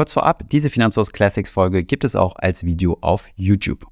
[0.00, 3.86] Kurz vorab, diese Finanzhaus Classics Folge gibt es auch als Video auf YouTube.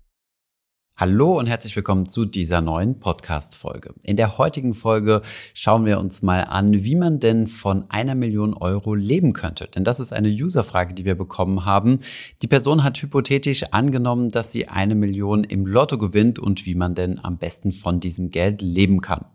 [0.96, 3.92] Hallo und herzlich willkommen zu dieser neuen Podcast-Folge.
[4.04, 5.20] In der heutigen Folge
[5.52, 9.68] schauen wir uns mal an, wie man denn von einer Million Euro leben könnte.
[9.68, 12.00] Denn das ist eine Userfrage, die wir bekommen haben.
[12.40, 16.94] Die Person hat hypothetisch angenommen, dass sie eine Million im Lotto gewinnt und wie man
[16.94, 19.26] denn am besten von diesem Geld leben kann.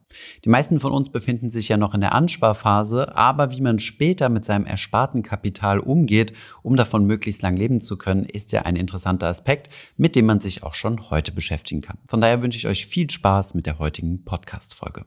[0.46, 4.30] Die meisten von uns befinden sich ja noch in der Ansparphase, aber wie man später
[4.30, 8.76] mit seinem ersparten Kapital umgeht, um davon möglichst lang leben zu können, ist ja ein
[8.76, 11.98] interessanter Aspekt, mit dem man sich auch schon heute beschäftigen kann.
[12.06, 15.06] Von daher wünsche ich euch viel Spaß mit der heutigen Podcast-Folge.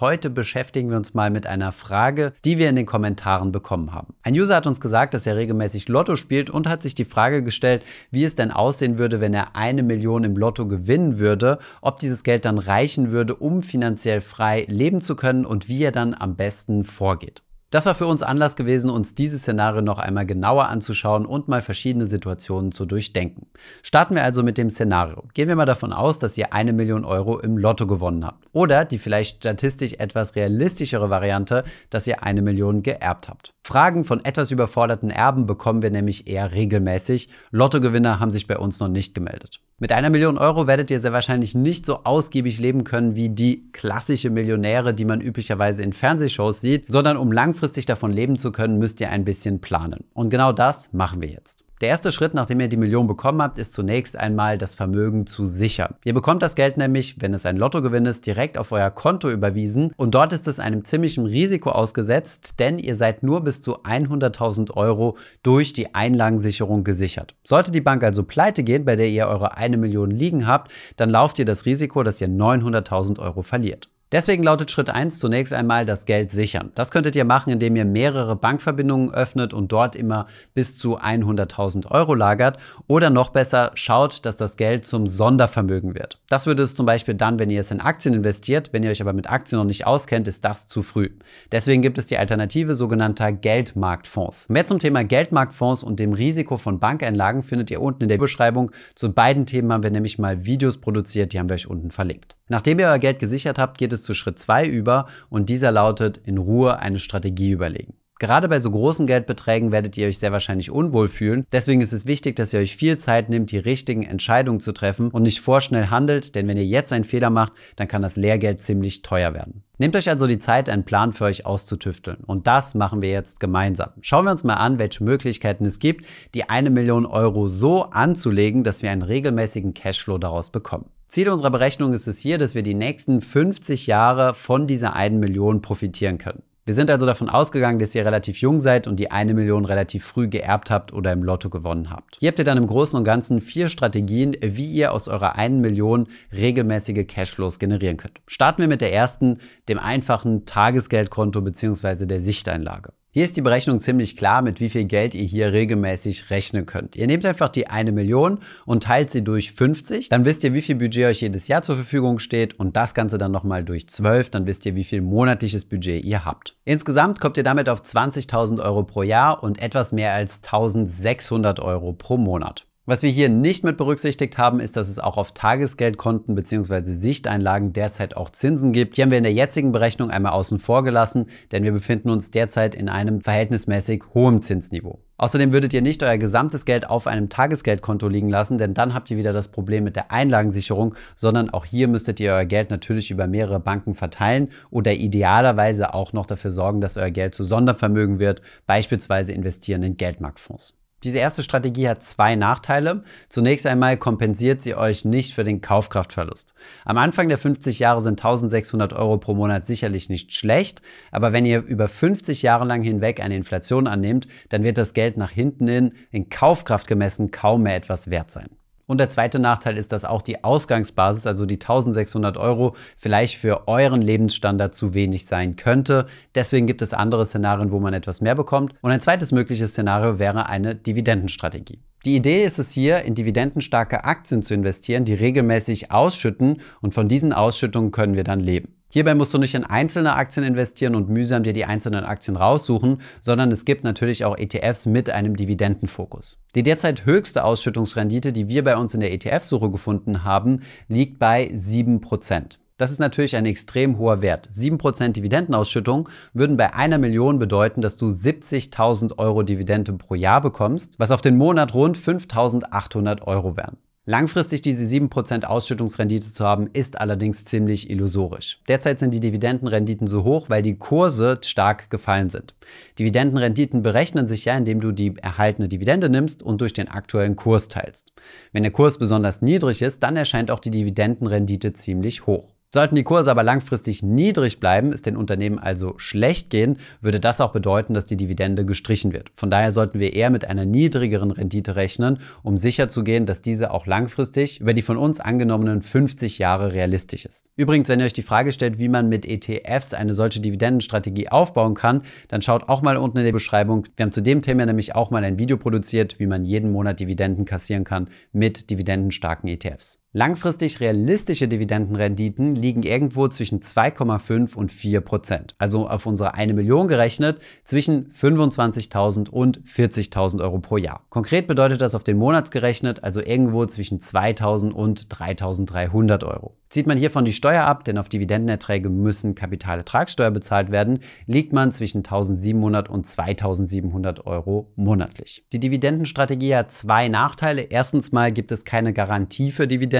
[0.00, 4.14] Heute beschäftigen wir uns mal mit einer Frage, die wir in den Kommentaren bekommen haben.
[4.22, 7.42] Ein User hat uns gesagt, dass er regelmäßig Lotto spielt und hat sich die Frage
[7.42, 11.98] gestellt, wie es denn aussehen würde, wenn er eine Million im Lotto gewinnen würde, ob
[11.98, 16.14] dieses Geld dann reichen würde, um finanziell frei leben zu können und wie er dann
[16.14, 17.42] am besten vorgeht.
[17.70, 21.60] Das war für uns Anlass gewesen, uns dieses Szenario noch einmal genauer anzuschauen und mal
[21.60, 23.46] verschiedene Situationen zu durchdenken.
[23.82, 25.24] Starten wir also mit dem Szenario.
[25.34, 28.46] Gehen wir mal davon aus, dass ihr eine Million Euro im Lotto gewonnen habt.
[28.52, 33.52] Oder die vielleicht statistisch etwas realistischere Variante, dass ihr eine Million geerbt habt.
[33.66, 37.28] Fragen von etwas überforderten Erben bekommen wir nämlich eher regelmäßig.
[37.50, 39.60] Lottogewinner haben sich bei uns noch nicht gemeldet.
[39.80, 43.70] Mit einer Million Euro werdet ihr sehr wahrscheinlich nicht so ausgiebig leben können wie die
[43.70, 48.80] klassische Millionäre, die man üblicherweise in Fernsehshows sieht, sondern um langfristig davon leben zu können,
[48.80, 50.02] müsst ihr ein bisschen planen.
[50.14, 51.67] Und genau das machen wir jetzt.
[51.80, 55.46] Der erste Schritt, nachdem ihr die Million bekommen habt, ist zunächst einmal das Vermögen zu
[55.46, 55.94] sichern.
[56.04, 59.92] Ihr bekommt das Geld nämlich, wenn es ein Lottogewinn ist, direkt auf euer Konto überwiesen
[59.96, 64.72] und dort ist es einem ziemlichen Risiko ausgesetzt, denn ihr seid nur bis zu 100.000
[64.74, 67.36] Euro durch die Einlagensicherung gesichert.
[67.44, 71.10] Sollte die Bank also pleite gehen, bei der ihr eure eine Million liegen habt, dann
[71.10, 73.88] lauft ihr das Risiko, dass ihr 900.000 Euro verliert.
[74.10, 76.70] Deswegen lautet Schritt 1 zunächst einmal das Geld sichern.
[76.74, 81.90] Das könntet ihr machen, indem ihr mehrere Bankverbindungen öffnet und dort immer bis zu 100.000
[81.90, 82.56] Euro lagert.
[82.86, 86.22] Oder noch besser, schaut, dass das Geld zum Sondervermögen wird.
[86.30, 88.70] Das würde es zum Beispiel dann, wenn ihr es in Aktien investiert.
[88.72, 91.10] Wenn ihr euch aber mit Aktien noch nicht auskennt, ist das zu früh.
[91.52, 94.48] Deswegen gibt es die Alternative sogenannter Geldmarktfonds.
[94.48, 98.70] Mehr zum Thema Geldmarktfonds und dem Risiko von Bankeinlagen findet ihr unten in der Beschreibung.
[98.94, 102.36] Zu beiden Themen haben wir nämlich mal Videos produziert, die haben wir euch unten verlinkt.
[102.50, 106.18] Nachdem ihr euer Geld gesichert habt, geht es zu Schritt 2 über und dieser lautet
[106.18, 107.94] in Ruhe eine Strategie überlegen.
[108.20, 111.46] Gerade bei so großen Geldbeträgen werdet ihr euch sehr wahrscheinlich unwohl fühlen.
[111.52, 115.10] Deswegen ist es wichtig, dass ihr euch viel Zeit nehmt, die richtigen Entscheidungen zu treffen
[115.10, 118.60] und nicht vorschnell handelt, denn wenn ihr jetzt einen Fehler macht, dann kann das Lehrgeld
[118.60, 119.62] ziemlich teuer werden.
[119.78, 122.24] Nehmt euch also die Zeit, einen Plan für euch auszutüfteln.
[122.26, 123.90] Und das machen wir jetzt gemeinsam.
[124.00, 126.04] Schauen wir uns mal an, welche Möglichkeiten es gibt,
[126.34, 130.90] die eine Million Euro so anzulegen, dass wir einen regelmäßigen Cashflow daraus bekommen.
[131.08, 135.20] Ziel unserer Berechnung ist es hier, dass wir die nächsten 50 Jahre von dieser einen
[135.20, 136.42] Million profitieren können.
[136.66, 140.04] Wir sind also davon ausgegangen, dass ihr relativ jung seid und die eine Million relativ
[140.04, 142.18] früh geerbt habt oder im Lotto gewonnen habt.
[142.20, 145.62] Hier habt ihr dann im Großen und Ganzen vier Strategien, wie ihr aus eurer einen
[145.62, 148.20] Million regelmäßige Cashflows generieren könnt.
[148.26, 149.38] Starten wir mit der ersten,
[149.70, 152.04] dem einfachen Tagesgeldkonto bzw.
[152.04, 152.92] der Sichteinlage.
[153.18, 156.94] Hier ist die Berechnung ziemlich klar, mit wie viel Geld ihr hier regelmäßig rechnen könnt.
[156.94, 160.08] Ihr nehmt einfach die eine Million und teilt sie durch 50.
[160.08, 163.18] Dann wisst ihr, wie viel Budget euch jedes Jahr zur Verfügung steht und das Ganze
[163.18, 164.30] dann nochmal durch 12.
[164.30, 166.54] Dann wisst ihr, wie viel monatliches Budget ihr habt.
[166.64, 171.94] Insgesamt kommt ihr damit auf 20.000 Euro pro Jahr und etwas mehr als 1.600 Euro
[171.94, 172.67] pro Monat.
[172.88, 176.94] Was wir hier nicht mit berücksichtigt haben, ist, dass es auch auf Tagesgeldkonten bzw.
[176.94, 178.96] Sichteinlagen derzeit auch Zinsen gibt.
[178.96, 182.30] Die haben wir in der jetzigen Berechnung einmal außen vor gelassen, denn wir befinden uns
[182.30, 185.00] derzeit in einem verhältnismäßig hohen Zinsniveau.
[185.18, 189.10] Außerdem würdet ihr nicht euer gesamtes Geld auf einem Tagesgeldkonto liegen lassen, denn dann habt
[189.10, 193.10] ihr wieder das Problem mit der Einlagensicherung, sondern auch hier müsstet ihr euer Geld natürlich
[193.10, 198.18] über mehrere Banken verteilen oder idealerweise auch noch dafür sorgen, dass euer Geld zu Sondervermögen
[198.18, 200.72] wird, beispielsweise investieren in Geldmarktfonds.
[201.04, 203.04] Diese erste Strategie hat zwei Nachteile.
[203.28, 206.54] Zunächst einmal kompensiert sie euch nicht für den Kaufkraftverlust.
[206.84, 210.82] Am Anfang der 50 Jahre sind 1600 Euro pro Monat sicherlich nicht schlecht,
[211.12, 215.16] aber wenn ihr über 50 Jahre lang hinweg eine Inflation annehmt, dann wird das Geld
[215.16, 218.48] nach hinten hin in Kaufkraft gemessen kaum mehr etwas wert sein.
[218.88, 223.68] Und der zweite Nachteil ist, dass auch die Ausgangsbasis, also die 1600 Euro, vielleicht für
[223.68, 226.06] euren Lebensstandard zu wenig sein könnte.
[226.34, 228.72] Deswegen gibt es andere Szenarien, wo man etwas mehr bekommt.
[228.80, 231.82] Und ein zweites mögliches Szenario wäre eine Dividendenstrategie.
[232.06, 237.08] Die Idee ist es hier, in dividendenstarke Aktien zu investieren, die regelmäßig ausschütten und von
[237.08, 238.77] diesen Ausschüttungen können wir dann leben.
[238.90, 243.02] Hierbei musst du nicht in einzelne Aktien investieren und mühsam dir die einzelnen Aktien raussuchen,
[243.20, 246.38] sondern es gibt natürlich auch ETFs mit einem Dividendenfokus.
[246.54, 251.48] Die derzeit höchste Ausschüttungsrendite, die wir bei uns in der ETF-Suche gefunden haben, liegt bei
[251.48, 252.58] 7%.
[252.78, 254.48] Das ist natürlich ein extrem hoher Wert.
[254.50, 260.98] 7% Dividendenausschüttung würden bei einer Million bedeuten, dass du 70.000 Euro Dividende pro Jahr bekommst,
[260.98, 263.76] was auf den Monat rund 5.800 Euro wären.
[264.10, 268.58] Langfristig diese 7% Ausschüttungsrendite zu haben, ist allerdings ziemlich illusorisch.
[268.66, 272.54] Derzeit sind die Dividendenrenditen so hoch, weil die Kurse stark gefallen sind.
[272.98, 277.68] Dividendenrenditen berechnen sich ja, indem du die erhaltene Dividende nimmst und durch den aktuellen Kurs
[277.68, 278.14] teilst.
[278.50, 282.54] Wenn der Kurs besonders niedrig ist, dann erscheint auch die Dividendenrendite ziemlich hoch.
[282.70, 287.40] Sollten die Kurse aber langfristig niedrig bleiben, es den Unternehmen also schlecht gehen, würde das
[287.40, 289.30] auch bedeuten, dass die Dividende gestrichen wird.
[289.32, 293.86] Von daher sollten wir eher mit einer niedrigeren Rendite rechnen, um sicherzugehen, dass diese auch
[293.86, 297.46] langfristig über die von uns angenommenen 50 Jahre realistisch ist.
[297.56, 301.72] Übrigens, wenn ihr euch die Frage stellt, wie man mit ETFs eine solche Dividendenstrategie aufbauen
[301.72, 303.86] kann, dann schaut auch mal unten in der Beschreibung.
[303.96, 307.00] Wir haben zu dem Thema nämlich auch mal ein Video produziert, wie man jeden Monat
[307.00, 310.02] Dividenden kassieren kann mit dividendenstarken ETFs.
[310.14, 315.54] Langfristig realistische Dividendenrenditen liegen irgendwo zwischen 2,5 und 4 Prozent.
[315.58, 321.04] Also auf unsere 1 Million gerechnet zwischen 25.000 und 40.000 Euro pro Jahr.
[321.10, 326.56] Konkret bedeutet das auf den Monat gerechnet also irgendwo zwischen 2.000 und 3.300 Euro.
[326.70, 331.70] Zieht man hiervon die Steuer ab, denn auf Dividendenerträge müssen Kapitalertragssteuer bezahlt werden, liegt man
[331.72, 335.44] zwischen 1700 und 2700 Euro monatlich.
[335.52, 337.62] Die Dividendenstrategie hat zwei Nachteile.
[337.62, 339.97] Erstens mal gibt es keine Garantie für Dividenden.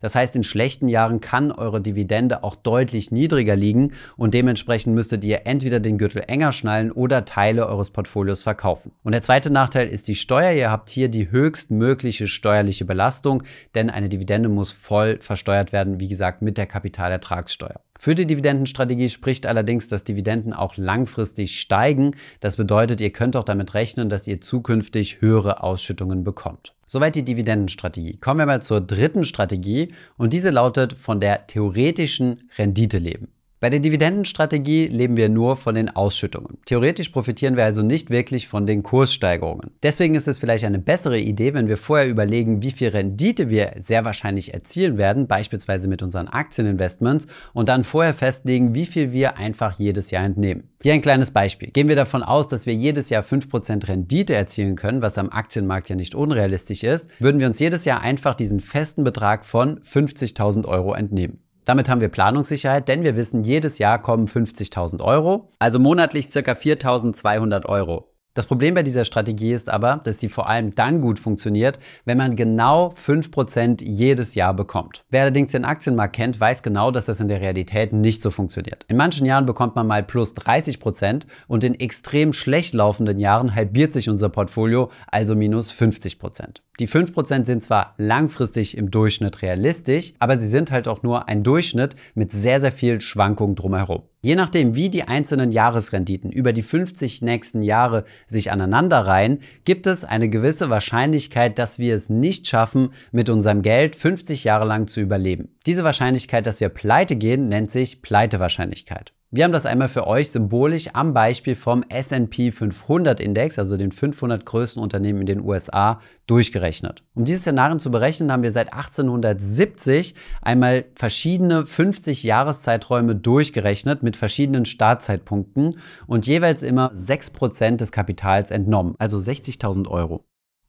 [0.00, 5.22] Das heißt, in schlechten Jahren kann eure Dividende auch deutlich niedriger liegen und dementsprechend müsstet
[5.24, 8.92] ihr entweder den Gürtel enger schnallen oder Teile eures Portfolios verkaufen.
[9.02, 10.52] Und der zweite Nachteil ist die Steuer.
[10.52, 13.42] Ihr habt hier die höchstmögliche steuerliche Belastung,
[13.74, 17.80] denn eine Dividende muss voll versteuert werden, wie wie gesagt, mit der Kapitalertragssteuer.
[17.98, 22.16] Für die Dividendenstrategie spricht allerdings, dass Dividenden auch langfristig steigen.
[22.40, 26.74] Das bedeutet, ihr könnt auch damit rechnen, dass ihr zukünftig höhere Ausschüttungen bekommt.
[26.86, 28.16] Soweit die Dividendenstrategie.
[28.18, 33.28] Kommen wir mal zur dritten Strategie und diese lautet von der theoretischen Rendite leben.
[33.58, 36.58] Bei der Dividendenstrategie leben wir nur von den Ausschüttungen.
[36.66, 39.70] Theoretisch profitieren wir also nicht wirklich von den Kurssteigerungen.
[39.82, 43.72] Deswegen ist es vielleicht eine bessere Idee, wenn wir vorher überlegen, wie viel Rendite wir
[43.78, 49.38] sehr wahrscheinlich erzielen werden, beispielsweise mit unseren Aktieninvestments, und dann vorher festlegen, wie viel wir
[49.38, 50.64] einfach jedes Jahr entnehmen.
[50.82, 51.70] Hier ein kleines Beispiel.
[51.70, 55.88] Gehen wir davon aus, dass wir jedes Jahr 5% Rendite erzielen können, was am Aktienmarkt
[55.88, 60.66] ja nicht unrealistisch ist, würden wir uns jedes Jahr einfach diesen festen Betrag von 50.000
[60.66, 61.45] Euro entnehmen.
[61.66, 66.38] Damit haben wir Planungssicherheit, denn wir wissen, jedes Jahr kommen 50.000 Euro, also monatlich ca.
[66.52, 68.15] 4.200 Euro.
[68.36, 72.18] Das Problem bei dieser Strategie ist aber, dass sie vor allem dann gut funktioniert, wenn
[72.18, 75.06] man genau 5% jedes Jahr bekommt.
[75.08, 78.84] Wer allerdings den Aktienmarkt kennt, weiß genau, dass das in der Realität nicht so funktioniert.
[78.88, 83.94] In manchen Jahren bekommt man mal plus 30% und in extrem schlecht laufenden Jahren halbiert
[83.94, 86.60] sich unser Portfolio, also minus 50%.
[86.78, 91.42] Die 5% sind zwar langfristig im Durchschnitt realistisch, aber sie sind halt auch nur ein
[91.42, 94.02] Durchschnitt mit sehr, sehr viel Schwankung drumherum.
[94.26, 100.04] Je nachdem, wie die einzelnen Jahresrenditen über die 50 nächsten Jahre sich aneinanderreihen, gibt es
[100.04, 104.98] eine gewisse Wahrscheinlichkeit, dass wir es nicht schaffen, mit unserem Geld 50 Jahre lang zu
[104.98, 105.54] überleben.
[105.64, 109.12] Diese Wahrscheinlichkeit, dass wir pleite gehen, nennt sich Pleitewahrscheinlichkeit.
[109.36, 113.92] Wir haben das einmal für euch symbolisch am Beispiel vom S&P 500 Index, also den
[113.92, 117.04] 500 größten Unternehmen in den USA, durchgerechnet.
[117.14, 124.16] Um diese Szenarien zu berechnen, haben wir seit 1870 einmal verschiedene 50 Jahreszeiträume durchgerechnet mit
[124.16, 130.24] verschiedenen Startzeitpunkten und jeweils immer 6% des Kapitals entnommen, also 60.000 Euro.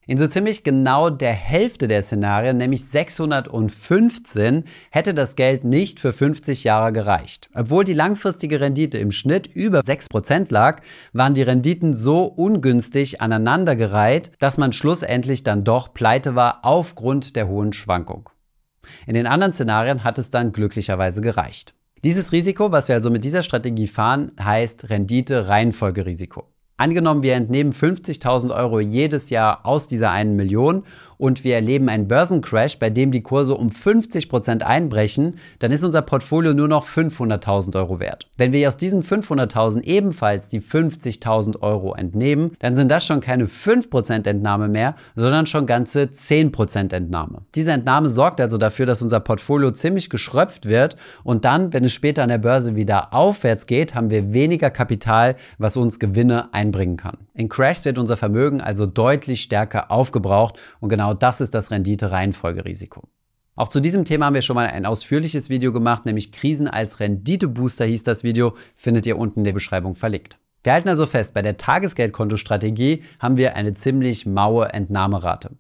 [0.10, 6.14] In so ziemlich genau der Hälfte der Szenarien, nämlich 615, hätte das Geld nicht für
[6.14, 7.50] 50 Jahre gereicht.
[7.54, 14.32] Obwohl die langfristige Rendite im Schnitt über 6% lag, waren die Renditen so ungünstig aneinandergereiht,
[14.40, 18.30] dass man schlussendlich dann doch pleite war aufgrund der hohen Schwankung.
[19.08, 21.76] In den anderen Szenarien hat es dann glücklicherweise gereicht.
[22.06, 26.46] Dieses Risiko, was wir also mit dieser Strategie fahren, heißt Rendite-Reihenfolgerisiko.
[26.80, 30.84] Angenommen, wir entnehmen 50.000 Euro jedes Jahr aus dieser einen Million
[31.18, 35.84] und wir erleben einen Börsencrash, bei dem die Kurse um 50 Prozent einbrechen, dann ist
[35.84, 38.28] unser Portfolio nur noch 500.000 Euro wert.
[38.38, 43.46] Wenn wir aus diesen 500.000 ebenfalls die 50.000 Euro entnehmen, dann sind das schon keine
[43.46, 47.42] 5% Entnahme mehr, sondern schon ganze 10% Entnahme.
[47.56, 51.94] Diese Entnahme sorgt also dafür, dass unser Portfolio ziemlich geschröpft wird und dann, wenn es
[51.94, 56.68] später an der Börse wieder aufwärts geht, haben wir weniger Kapital, was uns Gewinne ein
[56.68, 57.18] einbringen kann.
[57.34, 63.04] In Crashs wird unser Vermögen also deutlich stärker aufgebraucht und genau das ist das Rendite-Reihenfolgerisiko.
[63.56, 67.00] Auch zu diesem Thema haben wir schon mal ein ausführliches Video gemacht, nämlich Krisen als
[67.00, 70.40] Renditebooster hieß das Video, findet ihr unten in der Beschreibung verlinkt.
[70.68, 75.52] Wir halten also fest, bei der Tagesgeldkontostrategie haben wir eine ziemlich maue Entnahmerate.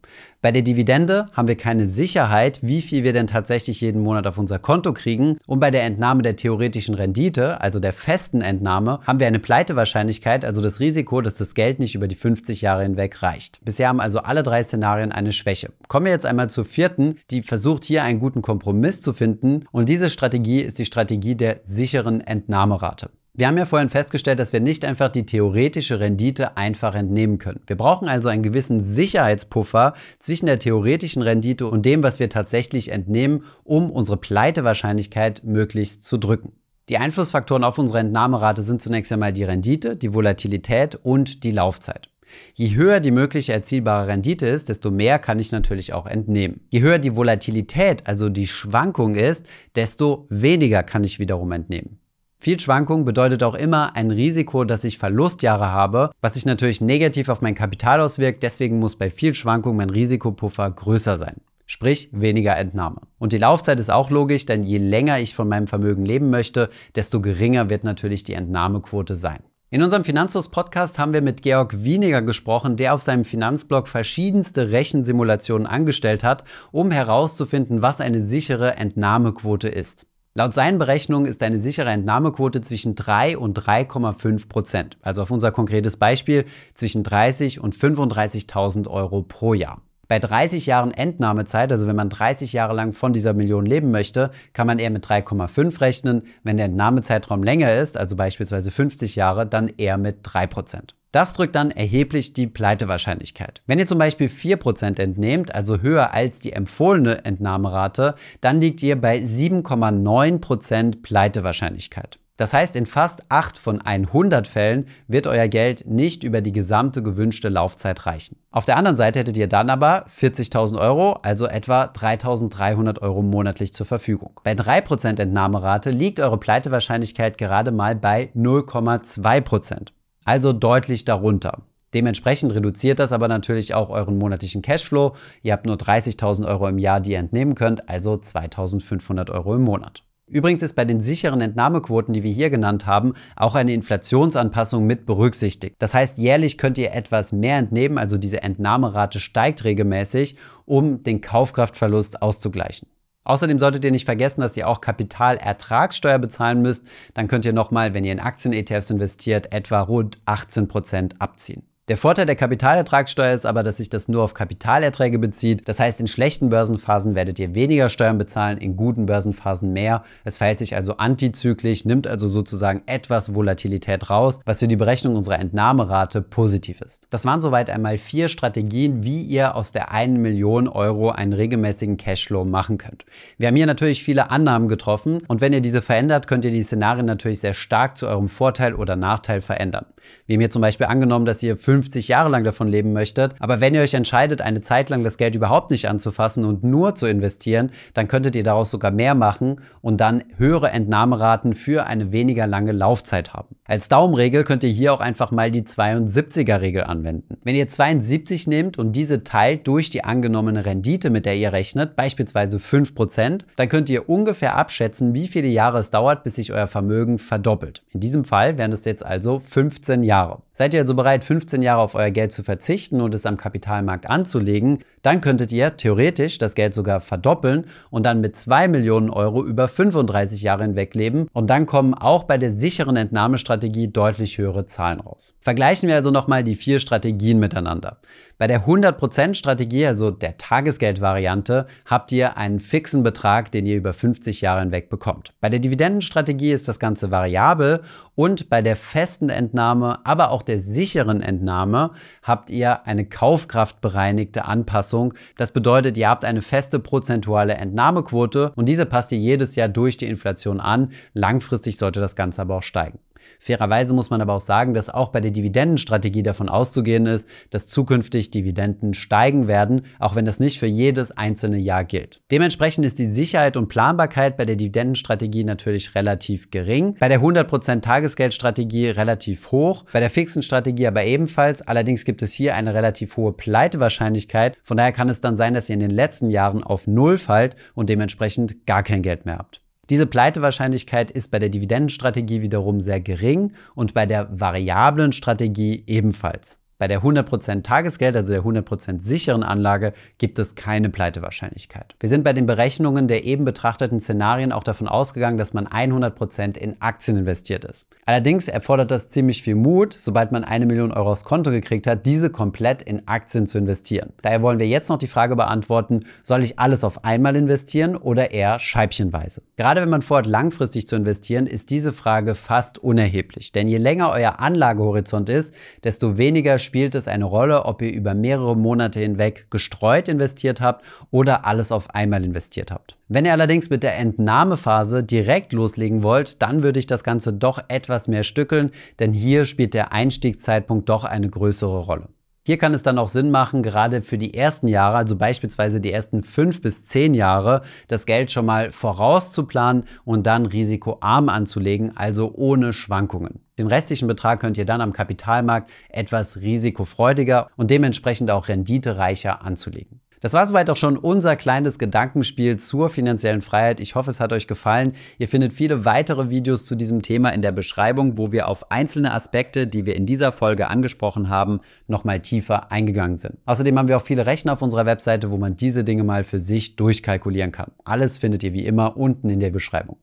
[0.41, 4.37] Bei der Dividende haben wir keine Sicherheit, wie viel wir denn tatsächlich jeden Monat auf
[4.37, 5.37] unser Konto kriegen.
[5.47, 10.43] Und bei der Entnahme der theoretischen Rendite, also der festen Entnahme, haben wir eine Pleitewahrscheinlichkeit,
[10.43, 13.63] also das Risiko, dass das Geld nicht über die 50 Jahre hinweg reicht.
[13.63, 15.71] Bisher haben also alle drei Szenarien eine Schwäche.
[15.87, 19.63] Kommen wir jetzt einmal zur vierten, die versucht hier einen guten Kompromiss zu finden.
[19.71, 23.09] Und diese Strategie ist die Strategie der sicheren Entnahmerate.
[23.39, 27.61] Wir haben ja vorhin festgestellt, dass wir nicht einfach die theoretische Rendite einfach entnehmen können.
[27.67, 32.91] Wir brauchen also einen gewissen Sicherheitspuffer zwischen der theoretischen Rendite und dem, was wir tatsächlich
[32.91, 36.53] entnehmen, um unsere Pleitewahrscheinlichkeit möglichst zu drücken.
[36.89, 42.09] Die Einflussfaktoren auf unsere Entnahmerate sind zunächst einmal die Rendite, die Volatilität und die Laufzeit.
[42.55, 46.61] Je höher die mögliche erzielbare Rendite ist, desto mehr kann ich natürlich auch entnehmen.
[46.71, 51.99] Je höher die Volatilität, also die Schwankung ist, desto weniger kann ich wiederum entnehmen.
[52.39, 57.29] Viel Schwankung bedeutet auch immer ein Risiko, dass ich Verlustjahre habe, was sich natürlich negativ
[57.29, 58.43] auf mein Kapital auswirkt.
[58.43, 61.37] Deswegen muss bei viel Schwankung mein Risikopuffer größer sein.
[61.65, 63.01] Sprich, weniger Entnahme.
[63.19, 66.69] Und die Laufzeit ist auch logisch, denn je länger ich von meinem Vermögen leben möchte,
[66.95, 69.39] desto geringer wird natürlich die Entnahmequote sein.
[69.69, 75.67] In unserem Finanzlos-Podcast haben wir mit Georg Wieniger gesprochen, der auf seinem Finanzblog verschiedenste Rechensimulationen
[75.67, 80.05] angestellt hat, um herauszufinden, was eine sichere Entnahmequote ist.
[80.37, 84.95] Laut seinen Berechnungen ist eine sichere Entnahmequote zwischen 3 und 3,5 Prozent.
[85.01, 89.81] Also auf unser konkretes Beispiel zwischen 30 und 35.000 Euro pro Jahr.
[90.07, 94.29] Bei 30 Jahren Entnahmezeit, also wenn man 30 Jahre lang von dieser Million leben möchte,
[94.53, 96.21] kann man eher mit 3,5 rechnen.
[96.43, 100.96] Wenn der Entnahmezeitraum länger ist, also beispielsweise 50 Jahre, dann eher mit 3 Prozent.
[101.11, 103.61] Das drückt dann erheblich die Pleitewahrscheinlichkeit.
[103.65, 108.99] Wenn ihr zum Beispiel 4% entnehmt, also höher als die empfohlene Entnahmerate, dann liegt ihr
[108.99, 112.19] bei 7,9% Pleitewahrscheinlichkeit.
[112.37, 117.01] Das heißt, in fast 8 von 100 Fällen wird euer Geld nicht über die gesamte
[117.01, 118.37] gewünschte Laufzeit reichen.
[118.51, 123.73] Auf der anderen Seite hättet ihr dann aber 40.000 Euro, also etwa 3.300 Euro monatlich
[123.73, 124.39] zur Verfügung.
[124.43, 129.87] Bei 3% Entnahmerate liegt eure Pleitewahrscheinlichkeit gerade mal bei 0,2%
[130.27, 131.63] also deutlich darunter.
[131.93, 135.15] Dementsprechend reduziert das aber natürlich auch euren monatlichen Cashflow.
[135.41, 139.63] Ihr habt nur 30.000 Euro im Jahr, die ihr entnehmen könnt, also 2.500 Euro im
[139.63, 140.03] Monat.
[140.29, 145.05] Übrigens ist bei den sicheren Entnahmequoten, die wir hier genannt haben, auch eine Inflationsanpassung mit
[145.05, 145.77] berücksichtigt.
[145.79, 151.21] Das heißt, jährlich könnt ihr etwas mehr entnehmen, also diese Entnahmerate steigt regelmäßig, um den
[151.21, 152.89] Kaufkraftverlust auszugleichen.
[153.27, 156.87] Außerdem solltet ihr nicht vergessen, dass ihr auch Kapitalertragssteuer bezahlen müsst.
[157.13, 161.63] Dann könnt ihr nochmal, wenn ihr in Aktien-ETFs investiert, etwa rund 18 Prozent abziehen.
[161.89, 165.69] Der Vorteil der Kapitalertragssteuer ist aber, dass sich das nur auf Kapitalerträge bezieht.
[165.69, 170.03] Das heißt, in schlechten Börsenphasen werdet ihr weniger Steuern bezahlen, in guten Börsenphasen mehr.
[170.25, 175.15] Es verhält sich also antizyklisch, nimmt also sozusagen etwas Volatilität raus, was für die Berechnung
[175.15, 177.07] unserer Entnahmerate positiv ist.
[177.09, 181.95] Das waren soweit einmal vier Strategien, wie ihr aus der 1 Million Euro einen regelmäßigen
[181.95, 183.05] Cashflow machen könnt.
[183.37, 186.63] Wir haben hier natürlich viele Annahmen getroffen und wenn ihr diese verändert, könnt ihr die
[186.63, 189.85] Szenarien natürlich sehr stark zu eurem Vorteil oder Nachteil verändern.
[190.25, 193.35] Wir haben hier zum Beispiel angenommen, dass ihr 50 Jahre lang davon leben möchtet.
[193.39, 196.95] Aber wenn ihr euch entscheidet, eine Zeit lang das Geld überhaupt nicht anzufassen und nur
[196.95, 202.11] zu investieren, dann könntet ihr daraus sogar mehr machen und dann höhere Entnahmeraten für eine
[202.11, 203.55] weniger lange Laufzeit haben.
[203.65, 207.37] Als Daumenregel könnt ihr hier auch einfach mal die 72er-Regel anwenden.
[207.43, 211.95] Wenn ihr 72 nehmt und diese teilt durch die angenommene Rendite, mit der ihr rechnet,
[211.95, 216.67] beispielsweise 5%, dann könnt ihr ungefähr abschätzen, wie viele Jahre es dauert, bis sich euer
[216.67, 217.83] Vermögen verdoppelt.
[217.93, 220.41] In diesem Fall wären es jetzt also 15 Jahre.
[220.53, 224.09] Seid ihr also bereit, 15 Jahre auf euer Geld zu verzichten und es am Kapitalmarkt
[224.09, 229.43] anzulegen, dann könntet ihr theoretisch das Geld sogar verdoppeln und dann mit 2 Millionen Euro
[229.43, 231.27] über 35 Jahre hinweg leben.
[231.33, 235.35] Und dann kommen auch bei der sicheren Entnahmestrategie deutlich höhere Zahlen raus.
[235.39, 237.97] Vergleichen wir also nochmal die vier Strategien miteinander.
[238.37, 243.93] Bei der 100% Strategie, also der Tagesgeldvariante, habt ihr einen fixen Betrag, den ihr über
[243.93, 245.33] 50 Jahre hinweg bekommt.
[245.41, 247.81] Bei der Dividendenstrategie ist das Ganze variabel
[248.13, 254.45] und bei der festen Entnahme, aber auch der sicheren Entnahme habt ihr eine kaufkraftbereinigte
[254.87, 255.13] Anpassung.
[255.35, 259.97] Das bedeutet, ihr habt eine feste prozentuale Entnahmequote und diese passt ihr jedes Jahr durch
[259.97, 260.91] die Inflation an.
[261.13, 262.99] Langfristig sollte das Ganze aber auch steigen.
[263.39, 267.67] Fairerweise muss man aber auch sagen, dass auch bei der Dividendenstrategie davon auszugehen ist, dass
[267.67, 272.21] zukünftig Dividenden steigen werden, auch wenn das nicht für jedes einzelne Jahr gilt.
[272.31, 277.81] Dementsprechend ist die Sicherheit und Planbarkeit bei der Dividendenstrategie natürlich relativ gering, bei der 100%
[277.81, 281.61] Tagesgeldstrategie relativ hoch, bei der fixen Strategie aber ebenfalls.
[281.61, 284.57] Allerdings gibt es hier eine relativ hohe Pleitewahrscheinlichkeit.
[284.63, 287.55] Von daher kann es dann sein, dass ihr in den letzten Jahren auf Null fallt
[287.73, 289.61] und dementsprechend gar kein Geld mehr habt.
[289.89, 296.59] Diese Pleitewahrscheinlichkeit ist bei der Dividendenstrategie wiederum sehr gering und bei der variablen Strategie ebenfalls.
[296.79, 301.95] Bei der 100% Tagesgeld, also der 100% sicheren Anlage, gibt es keine Pleitewahrscheinlichkeit.
[301.99, 306.55] Wir sind bei den Berechnungen der eben betrachteten Szenarien auch davon ausgegangen, dass man 100%
[306.55, 307.87] in Aktien investiert ist.
[308.05, 312.05] Allerdings erfordert das ziemlich viel Mut, sobald man eine Million Euro aufs Konto gekriegt hat,
[312.05, 314.13] diese komplett in Aktien zu investieren.
[314.21, 318.29] Daher wollen wir jetzt noch die Frage beantworten, soll ich alles auf einmal investieren oder
[318.29, 319.41] eher scheibchenweise?
[319.55, 323.51] Gerade wenn man vorhat, langfristig zu investieren, ist diese Frage fast unerheblich.
[323.51, 328.13] Denn je länger euer Anlagehorizont ist, desto weniger spielt es eine Rolle, ob ihr über
[328.13, 332.97] mehrere Monate hinweg gestreut investiert habt oder alles auf einmal investiert habt.
[333.07, 337.59] Wenn ihr allerdings mit der Entnahmephase direkt loslegen wollt, dann würde ich das Ganze doch
[337.69, 338.69] etwas mehr stückeln,
[338.99, 342.09] denn hier spielt der Einstiegszeitpunkt doch eine größere Rolle.
[342.47, 345.91] Hier kann es dann auch Sinn machen, gerade für die ersten Jahre, also beispielsweise die
[345.91, 352.31] ersten fünf bis zehn Jahre, das Geld schon mal vorauszuplanen und dann risikoarm anzulegen, also
[352.33, 353.41] ohne Schwankungen.
[353.59, 359.99] Den restlichen Betrag könnt ihr dann am Kapitalmarkt etwas risikofreudiger und dementsprechend auch renditereicher anzulegen.
[360.19, 363.79] Das war soweit auch schon unser kleines Gedankenspiel zur finanziellen Freiheit.
[363.79, 364.93] Ich hoffe, es hat euch gefallen.
[365.19, 369.13] Ihr findet viele weitere Videos zu diesem Thema in der Beschreibung, wo wir auf einzelne
[369.13, 373.37] Aspekte, die wir in dieser Folge angesprochen haben, nochmal tiefer eingegangen sind.
[373.45, 376.39] Außerdem haben wir auch viele Rechner auf unserer Webseite, wo man diese Dinge mal für
[376.39, 377.71] sich durchkalkulieren kann.
[377.83, 379.97] Alles findet ihr wie immer unten in der Beschreibung.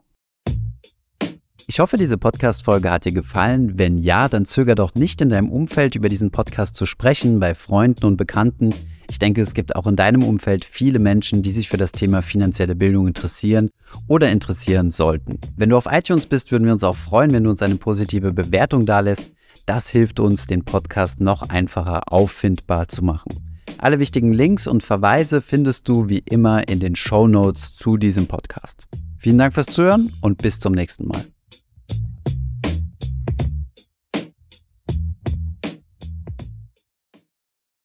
[1.67, 3.79] Ich hoffe, diese Podcast-Folge hat dir gefallen.
[3.79, 7.55] Wenn ja, dann zöger doch nicht in deinem Umfeld über diesen Podcast zu sprechen, bei
[7.55, 8.75] Freunden und Bekannten.
[9.09, 12.23] Ich denke, es gibt auch in deinem Umfeld viele Menschen, die sich für das Thema
[12.23, 13.71] finanzielle Bildung interessieren
[14.07, 15.39] oder interessieren sollten.
[15.57, 18.33] Wenn du auf iTunes bist, würden wir uns auch freuen, wenn du uns eine positive
[18.33, 19.23] Bewertung dalässt.
[19.67, 23.55] Das hilft uns, den Podcast noch einfacher auffindbar zu machen.
[23.79, 28.27] Alle wichtigen Links und Verweise findest du wie immer in den Show Notes zu diesem
[28.27, 28.87] Podcast.
[29.19, 31.34] Vielen Dank fürs Zuhören und bis zum nächsten Mal.